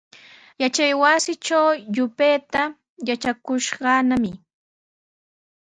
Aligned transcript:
Yachaywasitraw 0.61 1.67
yupayta 1.95 2.61
yatrakushqanami. 3.07 4.31